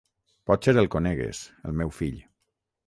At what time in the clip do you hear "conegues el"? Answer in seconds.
0.95-1.81